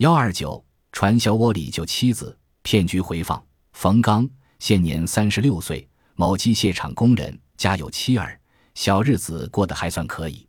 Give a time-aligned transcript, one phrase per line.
[0.00, 3.44] 幺二九传销窝里救妻子，骗局回放。
[3.74, 4.26] 冯刚
[4.58, 8.40] 现年三十六岁，某机械厂工人，家有妻儿，
[8.74, 10.46] 小日子过得还算可以。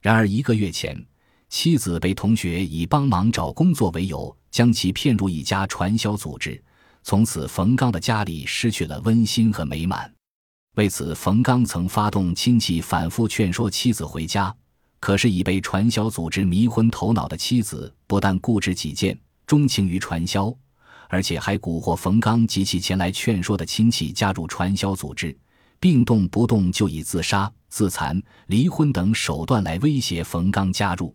[0.00, 0.98] 然而一个月前，
[1.50, 6.58] 妻子被同学以帮忙找工作为由，将其骗入一家传销组织。
[7.02, 10.10] 从此，冯刚的家里失去了温馨和美满。
[10.76, 14.56] 为此，冯刚曾发动亲戚反复劝说妻子回家，
[15.06, 19.16] 可是已被传销组织迷昏头脑的妻子，不但固执己见、
[19.46, 20.52] 钟情于传销，
[21.08, 25.38] 而且还蛊惑冯刚及其前来劝说的亲戚加入传销组织，
[25.78, 31.14] 并动不动就以自杀、自残、离婚等手段来威胁冯刚加入。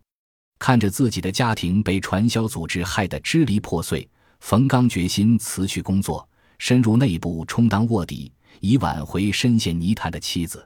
[0.57, 4.09] 看着自己的家庭被传销组织害得支离破碎。
[4.39, 6.25] 冯刚决心辞去工作，
[6.59, 10.65] 深入内部充当卧底，以挽回深陷泥潭的妻子。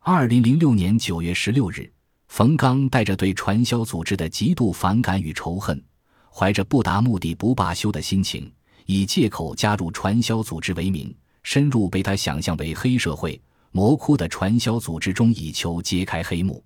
[0.00, 1.92] 二零零六年九月十六日，
[2.34, 5.80] 冯刚带着对传销组织的极度反感与仇恨，
[6.28, 8.52] 怀着不达目的不罢休的心情，
[8.86, 16.60] 以借口加入传销组织为名，深入被他想象为黑社会、魔窟的传销组织中，以求揭开黑幕。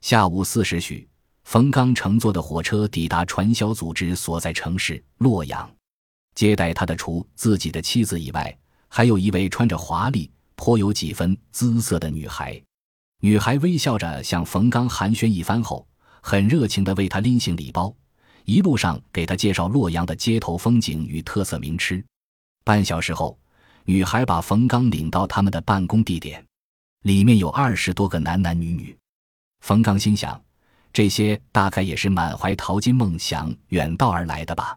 [0.00, 1.06] 下午四时许，
[1.44, 5.70] 冯刚乘坐的火车抵达传销组织所在城市洛阳。
[6.34, 12.58] 接待他的除自己的妻子以外，还有一位穿着华丽、颇有几分姿色的女孩。
[13.24, 15.86] 女孩微笑着向冯刚寒暄一番后，
[16.20, 17.94] 很热情地为他拎行李包，
[18.46, 22.04] 一路上给他介绍洛阳的街头风景与特色名吃。
[22.64, 23.38] 半小时后，
[23.84, 26.44] 女孩把冯刚领到他们的办公地点，
[27.02, 28.98] 里面有二十多个男男女女。
[29.60, 30.42] 冯刚心想，
[30.92, 34.76] 这些大概也是满怀淘金梦想远道而来的吧。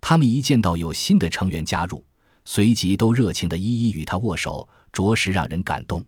[0.00, 2.04] 他们一见到有新的成员加入，
[2.44, 6.04] 随即都热情地一一与他握手，着实让人感动。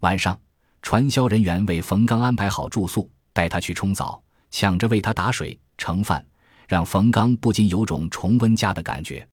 [0.00, 0.40] 晚上，
[0.82, 6.24] 传销人员为冯刚安排好住宿，带他去冲澡，抢着为他打水盛饭，
[6.66, 9.26] 让冯刚不禁有种重温家的感觉。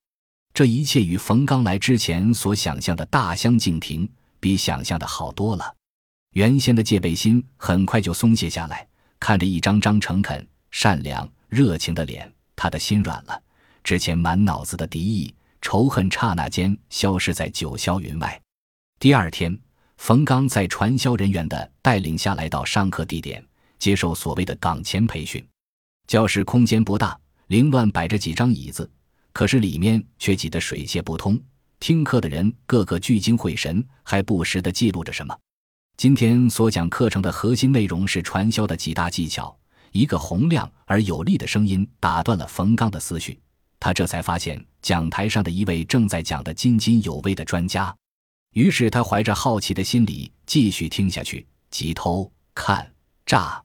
[0.53, 4.09] 这一切与冯刚来之前所想象的大相径庭，
[4.39, 5.73] 比想象的好多了。
[6.33, 8.87] 原先的戒备心很快就松懈下来，
[9.19, 13.41] 看着一张张诚恳、善良、热情的脸，他的心软了。
[13.83, 18.39] 之前满脑子的敌意、仇恨，刹那间消失在九霄云外。
[18.99, 19.57] 第二天，
[19.97, 23.43] 冯刚在传销人员的带领下来到上课地点，
[23.77, 25.45] 接受所谓的岗前培训。
[26.07, 28.89] 教室空间不大，凌乱摆着几张椅子，
[29.33, 31.37] 可是里面却挤得水泄不通。
[31.79, 35.37] 听课的人个个聚精会神，还不时地记录着什么。
[35.97, 39.55] 今天所讲课程的核心内容是传销的几大技巧。
[39.91, 43.39] 一个洪亮而有力的声音打断了冯刚的思绪。
[43.79, 47.95] 他这才发现讲台上的一位正在讲得津津有味的专家，
[48.57, 51.45] 于是他怀着好奇的心理继续听下去。
[51.69, 52.91] 即偷、看、
[53.23, 53.63] 诈、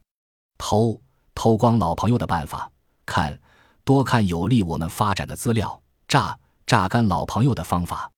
[0.58, 1.00] 偷
[1.34, 2.70] 偷光老朋友的办法，
[3.06, 3.40] 看
[3.84, 8.12] 多看有利我们发展的资料，榨榨干老朋友的方法。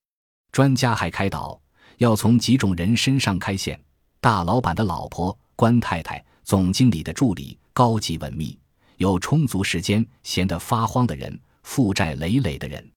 [0.51, 1.61] 专家还开导，
[1.99, 3.81] 要从几种人身上开线：
[4.21, 8.59] 大老板的老婆、官太太、总经理的助理、高级文秘、
[8.97, 11.41] 有充足时间闲得发慌的人。
[11.63, 12.91] 负债累累的人，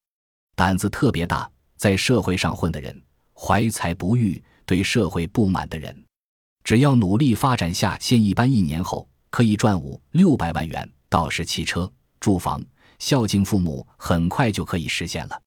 [0.55, 3.01] 胆子特别大，在社会上混的人，
[3.39, 5.95] 怀才不遇，对社会不满的人，
[6.63, 12.63] 只要努力发展下线，一般一年后可以赚五六百万元，到时汽车、住房、
[12.97, 15.41] 孝敬父母，很快就可以实现了。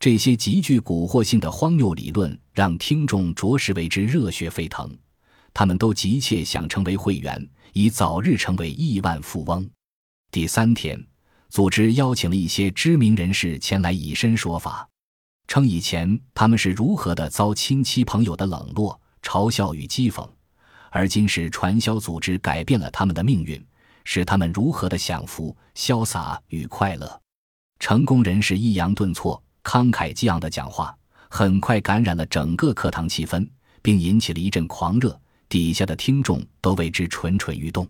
[0.00, 4.90] 这些极具蛊惑性的荒谬理论，让听众着实为之热血沸腾，
[5.52, 9.68] 他们都急切想成为会员，以早日成为亿万富翁。
[10.30, 11.04] 第三天。
[11.48, 14.86] 组织邀请了一些知名人士前来以身说法，
[15.46, 20.28] 称以前他们是如何的遭亲戚朋友的冷落、嘲笑与讥讽，
[20.90, 23.64] 而今是传销组织改变了他们的命运，
[24.04, 27.20] 使他们如何的享福、潇洒与快乐。
[27.78, 30.96] 成功人士抑扬顿挫、慷慨激昂的讲话，
[31.28, 33.48] 很快感染了整个课堂气氛，
[33.82, 37.86] 并引起了一阵狂热，底下的听众都为之蠢蠢欲动。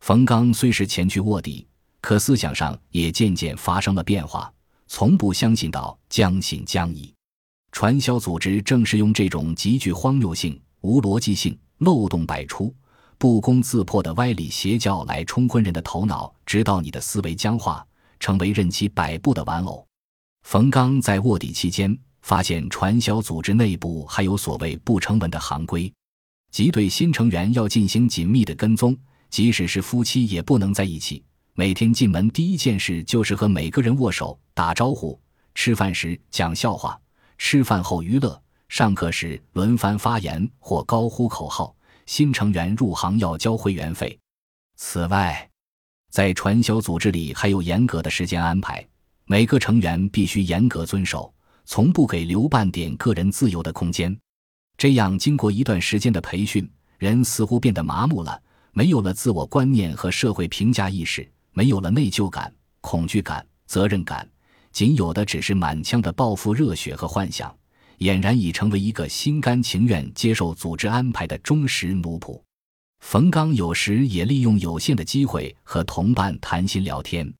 [0.00, 1.66] 冯刚虽是前去卧底。
[2.02, 4.52] 可思想上也渐渐发生了变化，
[4.86, 7.12] 从不相信到将信将疑。
[7.72, 12.74] 传销组织正是用这种极具荒谬性、无逻辑性、漏洞百出、
[13.18, 17.86] 不攻自破的歪理邪教来冲昏人的头脑，直到你的思维僵化，
[18.18, 19.86] 成为任其摆布的玩偶。
[20.44, 25.92] 冯刚在卧底期间，发现传销组织内部还有所谓不成文的行规，
[26.50, 28.96] 即对新成员要进行紧密的跟踪，
[29.28, 31.22] 即使是夫妻也不能在一起。
[31.58, 35.18] 每天进门第一件事就是和每个人握手打招呼，
[35.54, 37.00] 吃饭时讲笑话，
[37.38, 38.38] 吃饭后娱乐，
[38.68, 41.74] 上课时轮番发言或高呼口号。
[42.04, 44.16] 新成员入行要交会员费。
[44.76, 45.48] 此外，
[46.10, 48.86] 在传销组织里还有严格的时间安排，
[49.24, 51.32] 每个成员必须严格遵守，
[51.64, 54.14] 从不给留半点个人自由的空间。
[54.76, 58.38] 这样，经过一段时间的培训，人似乎变得麻木了，
[58.72, 61.26] 没有了自我观念和社会评价意识，
[61.56, 64.28] 没有了内疚感、恐惧感、责任感，
[64.72, 67.56] 仅有的只是满腔的报复热血和幻想，
[68.00, 72.38] 俨然已成为一个心甘情愿接受组织安排的忠实奴仆。
[73.00, 77.32] 冯刚有时也利用有限的机会和同伴谈心聊天。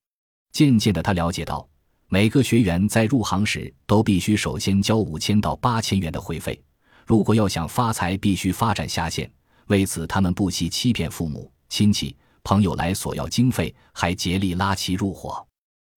[0.50, 1.68] 渐渐的，他了解到，
[2.08, 6.58] 每个学员在入行时都必须首先交五千到八千元的会费。
[7.04, 9.30] 如果要想发财，必须发展下线。
[9.66, 12.16] 为此，他们不惜欺骗父母、亲戚、
[12.46, 15.44] 朋友来索要经费，还竭力拉其入伙。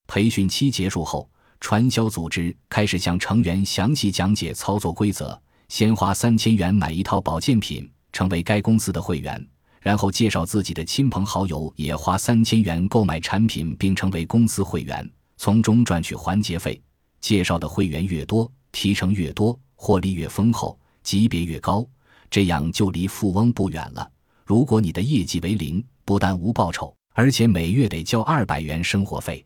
[0.07, 1.29] 培训期结束后，
[1.59, 7.91] 传销组织开始向成员详细讲解操作规则：先花三千元买一套保健品。
[8.13, 9.47] 成为该公司的会员，
[9.81, 16.81] 然后介绍自己的亲朋好友也花三千元购买产品并成为公司会员，从中赚取环节费。
[17.19, 21.85] 介绍的会员越多，提成越多，获利越丰厚，级别越高，
[22.31, 24.09] 这样就离富翁不远了。
[24.45, 29.45] 如果你的业绩为零，不但无报酬，而且每月得交二百元生活费。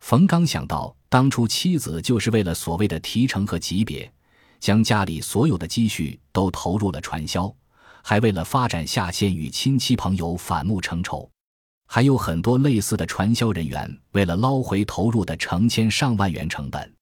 [0.00, 4.12] 冯刚想到，当初妻子就是为了所谓的提成和级别，
[4.60, 7.50] 将家里所有的积蓄都投入了传销。
[8.02, 11.26] 还为了发展下线，与亲戚朋友反目成仇，
[11.86, 16.94] 还有很多类似的传销人员，为了捞回投入的成千上万元成本，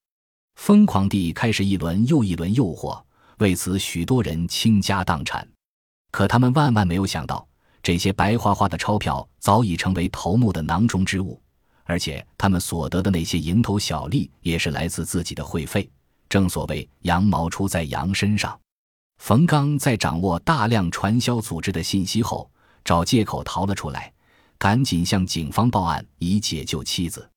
[0.54, 3.02] 疯狂地开始一轮又一轮诱惑，
[3.38, 5.44] 为此许多人倾家荡产。
[6.12, 7.48] 可他们万万没有想到，
[7.82, 11.40] 这些白花花的钞票早已成为头目的囊中之物，
[11.84, 15.90] 而且他们所得的那些蝇头小利，也是来自自己的会费。
[16.28, 18.58] 正所谓羊毛出在羊身上。
[19.18, 22.50] 冯刚在掌握大量传销组织的信息后，
[22.84, 24.12] 找借口逃了出来，
[24.58, 27.28] 赶紧向警方报案以解救妻子。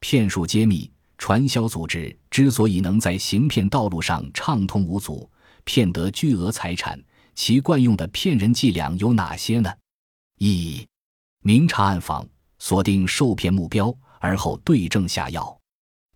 [0.00, 5.28] 骗术揭秘：传销组织之所以能在行骗道路上畅通无阻，
[5.64, 7.00] 骗得巨额财产，
[7.34, 9.72] 其惯用的骗人伎俩有哪些呢？
[10.46, 10.86] 一、
[11.40, 15.58] 明察暗访，锁定受骗目标，而后对症下药。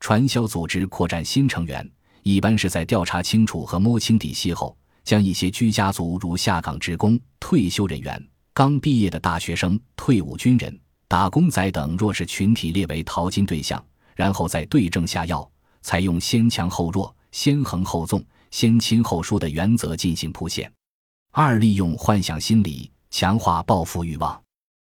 [0.01, 1.91] 传销组织扩展新成员，
[2.23, 4.77] 一般是在调查清楚和摸清底细后。
[5.03, 8.23] 将一些居家族如下岗职工、退休人员、
[8.53, 10.79] 刚毕业的大学生、退伍军人、
[11.09, 13.83] 打工仔等弱势群体列为淘金对象，
[14.15, 20.71] 然后再对症下药，采用先强后弱、先横后纵、先亲后疏的原则进行铺线。
[21.33, 24.41] 二、利用幻想心理强化报复欲望。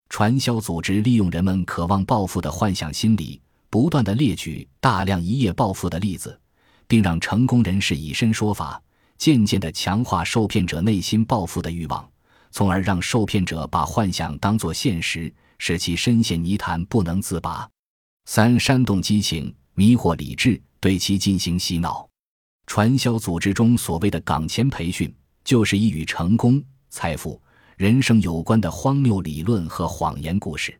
[0.08, 6.38] 传销组织利用人们渴望报复的幻想心理，不断的列举大量一夜暴富的例子，
[6.86, 8.80] 并让成功人士以身说法。
[9.18, 12.06] 渐渐地强化受骗者内心报复的欲望，
[12.50, 17.66] 从而让受骗者把幻想当作现实，使其深陷泥潭不能自拔。
[18.26, 22.06] 三、煽动激情，迷惑理智，对其进行洗脑。
[22.66, 27.40] 传销组织中所谓的岗前培训，就是一与成功、财富、
[27.76, 30.74] 人生有关的荒谬理论和谎言故事，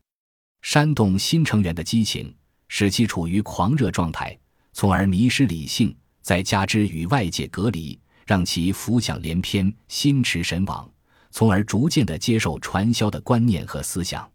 [0.63, 2.35] 煽动新成员的激情，
[2.69, 4.35] 使其处于狂热状态，
[4.73, 7.99] 从而迷失理性，再加之与外界隔离。
[8.25, 10.91] 让其浮想联翩、心驰神往，
[11.31, 14.29] 从而逐渐地接受传销的观念和思想。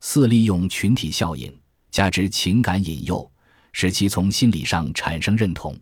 [0.00, 1.52] 四、利用群体效应，
[1.90, 3.30] 加之情感引诱，
[3.72, 5.78] 使其从心理上产生认同。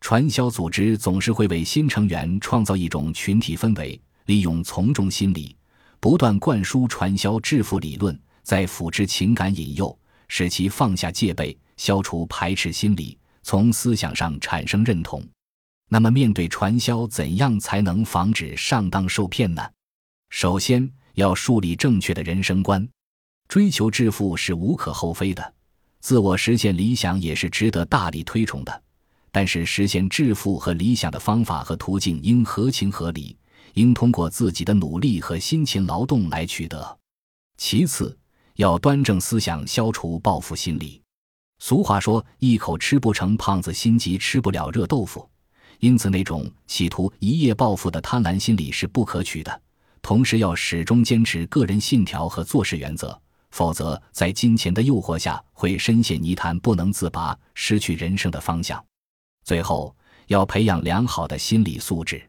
[0.00, 5.56] 传销组织总是会为新成员创造一种群体氛围，利用从众心理，
[5.98, 9.96] 不断灌输传销致富理论，在辅之情感引诱，
[10.28, 15.22] 使其放下戒备，消除排斥心理，从思想上产生认同。
[15.88, 19.62] 那么，面对传销，怎样才能防止上当受骗呢？
[20.30, 22.86] 首先要树立正确的人生观。
[23.48, 25.54] 追求致富是无可厚非的，
[26.00, 28.82] 自我实现理想也是值得大力推崇的。
[29.30, 33.36] 但是，实现致富和理想的方法和途径应合情合理，
[33.76, 36.98] 应通过自己的努力和辛勤劳动来取得。
[37.58, 38.16] 其次，
[38.54, 41.00] 要端正思想，消除报复心理。
[41.58, 45.28] 俗话说：“一口吃不成胖子，心急吃不了热豆腐。”
[45.80, 49.62] 因此，那种企图一夜暴富的贪婪心理是不可取的。
[50.00, 53.18] 同时，要始终坚持个人信条和做事原则，
[53.50, 58.82] 否则在金钱的诱惑下会深陷泥潭不能自拔，失去人生的方向。
[59.44, 59.94] 最后，
[60.28, 62.26] 要培养良好的心理素质，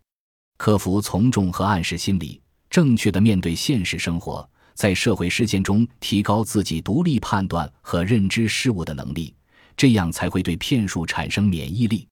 [0.58, 9.34] 克服从众和暗示心理，正确的面对现实生活，在社会事件中提高自己独立判断和认知事物的能力，
[9.76, 12.08] 这样才会对骗术产生免疫力。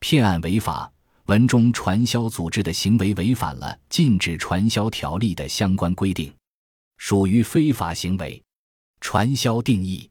[0.00, 0.90] 骗案违法，
[1.26, 6.32] 文中传销组织的行为违反了禁止传销条例的相关规定，
[6.96, 8.42] 属于非法行为。
[9.00, 9.98] 传销定义，《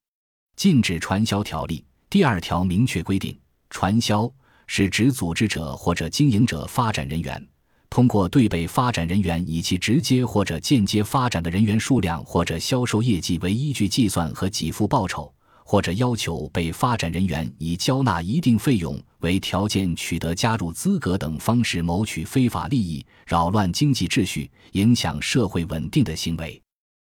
[0.56, 3.38] 禁止传销条例》第二条明确规定，
[3.70, 4.32] 传销
[4.68, 7.48] 是指组织者或者经营者发展人员。
[7.92, 15.32] 通过对被发展人员以其直接或者间接发展的人员数量或者销售业绩为依据计算和给付报酬，
[15.66, 26.60] 或者要求被发展人员以交纳一定费用为条件取得加入资格等方式谋取非法利益、扰乱经济秩序、影响社会稳定的行为。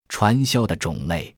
[0.08, 1.26] 传销的种类，《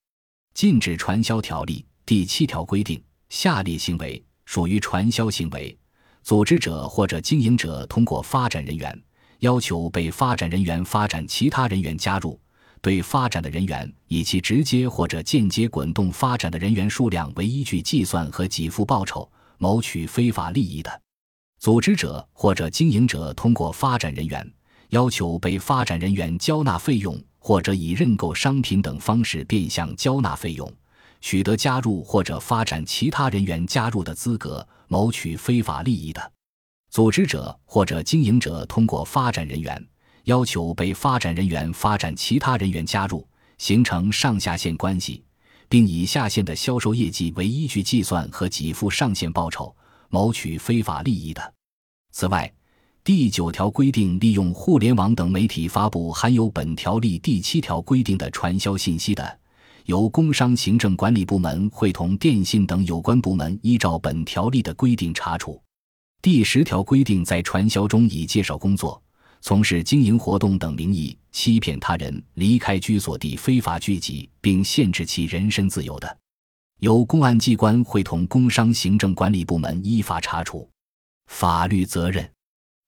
[0.54, 5.76] 禁止传销条例》第七条规定，下列行为属于传销行为：
[6.22, 9.02] 组织者或者经营者通过发展人员。
[9.42, 12.38] 要求被发展人员发展其他人员加入，
[12.80, 20.92] 对发展的人员以其直接或者间接滚动发展的人员数量为依据计算和给付报酬，谋取非法利益的；
[21.58, 24.48] 组织者或者经营者通过发展人员
[24.90, 30.72] 要求被发展人员交纳费用，或者以认购商品等方式变相交纳费用，
[31.20, 36.32] 取得加入或者发展其他人员加入的资格，谋取非法利益的。
[36.92, 39.82] 组织者或者经营者通过发展人员
[40.24, 45.24] 要求被发展人员发展其他人员加入，形成上下线关系，
[45.70, 49.74] 并以下线的销售业绩为依据计算和给付上线报酬，
[50.10, 51.54] 谋取非法利益的。
[52.12, 52.52] 此外，
[53.02, 59.38] 第九条规定，利用互联网等媒体发布含有本条例第七条规定的传销信息的，
[59.86, 65.58] 由工商行政管理部门会同电信等有关部门依照本条例的规定查处。
[66.22, 69.02] 第十条规定，在传销中以介绍工作、
[69.40, 76.16] 从事经营活动等名义欺骗他人离开居所地非法聚集，并限制其人身自由的，
[76.78, 80.70] 由公安机关会同工商行政管理部门依法查处。
[81.26, 82.30] 法律责任。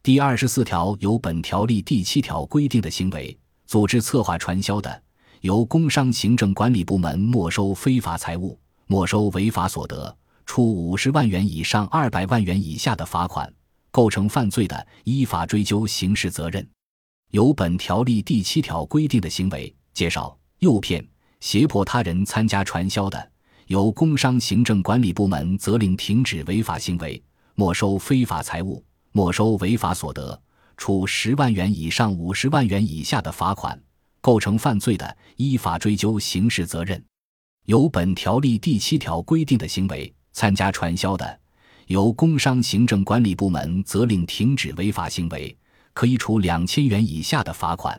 [0.00, 3.36] 第二十四条，由本条例第七条规定的行为
[3.66, 5.02] 组织策划传销的，
[5.40, 10.16] 由工商行政管理部门没收非法财物、没收违法所得。
[10.46, 13.52] 处五十万元以上二百万元以下的罚款，
[13.90, 16.66] 构成犯罪的，依法追究刑事责任。
[17.30, 21.04] 有本条例第七条规定的行为，介绍、诱骗、
[21.40, 23.32] 胁迫他人参加传销的，
[23.66, 27.20] 由工商行政管理部门责令停止违法行为，
[27.54, 30.40] 没收非法财物，没收违法所得，
[30.76, 33.80] 处十万元以上五十万元以下的罚款，
[34.20, 37.02] 构成犯罪的，依法追究刑事责任。
[37.64, 40.14] 有本条例第七条规定的行为。
[40.34, 41.40] 参加传销的，
[41.86, 45.56] 由工商行政管理部门责令停止违法行为，
[45.94, 47.98] 可以处两千元以下的罚款。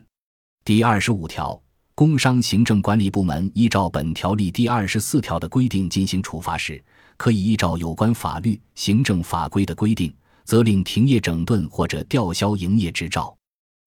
[0.65, 1.59] 第二十五条，
[1.95, 6.83] 工商行政管理部门依照本条例第二十四条的规定进行处罚时，
[7.15, 10.13] 可以依照有关法律、行政法规的规定，
[10.43, 13.35] 责令停业整顿或者吊销营业执照。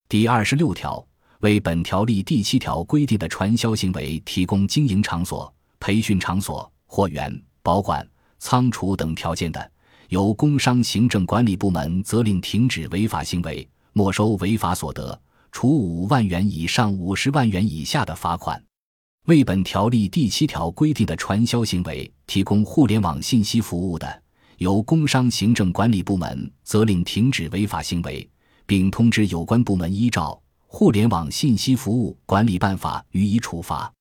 [0.07, 1.05] 第二十六条，
[1.41, 8.03] 为本条例第七条规定的传销行为提供经营场所、培训场所、货源、保管。
[8.39, 9.71] 仓储等条件的，
[10.07, 15.19] 由工商行政管理部门责令停止违法行为，没收违法所得，
[15.51, 18.61] 处五万元以上五十万元以下的罚款。
[19.25, 24.23] 为本条例第七条规定的传销行为提供互联网信息服务的，
[24.57, 28.27] 由工商行政管理部门责令停止违法行为，
[28.65, 33.91] 并通知有关部门依照《互联网信息服务管理办法》予以处罚。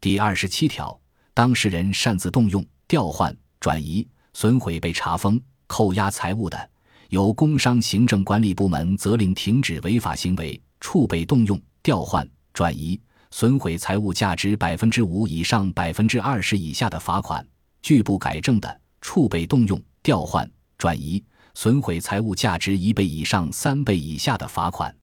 [0.00, 0.98] 第二十七条，
[1.32, 3.34] 当事人擅自动用、调换。
[3.60, 6.70] 转移、损毁被查封、扣押财物的，
[7.08, 17.42] 由工商行政管理部门责令停止违法行为，处被动用、调换、转移、损毁财物价值百分之五以上百分之二十以下的罚款；
[17.82, 20.48] 拒不改正的，处被动用、调换、
[20.78, 21.22] 转移、
[21.54, 24.94] 损毁财物价值一倍以上三倍以下的罚款。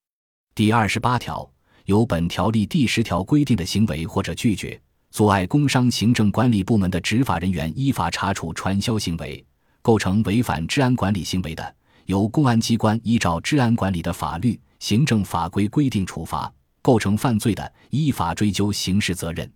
[0.55, 1.49] 第二十八条，
[1.85, 4.79] 有本条例第十条规定的行为或者拒绝。
[5.13, 9.45] 阻碍工商行政管理部门的执法人员依法查处传销行为，
[9.79, 11.75] 构成违反治安管理行为的，
[12.07, 16.51] 由公安机关依照治安管理的法律、行政法规规定处罚；
[16.81, 19.47] 构成犯罪的，依法追究刑事责任。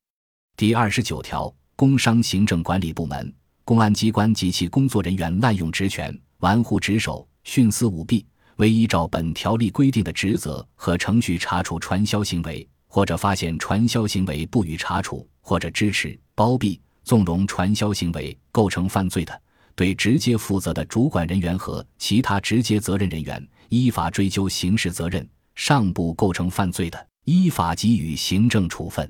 [0.55, 3.33] 第二十九条，工商行政管理部门、
[3.65, 8.23] 公安机关及其工作人员滥用职权、玩忽职守、徇私舞弊，
[8.57, 12.69] 未依照本条例规定的职责和程序查处传销行为。
[12.89, 19.42] 或者发现传销行为不予查处，或者支持、包庇、纵容传销行为构成犯罪的，
[19.75, 25.24] 对直接负责的主管人员和其他直接责任人员依法追究刑事责任；
[25.56, 29.10] 尚不构成犯罪的，依法给予行政处分。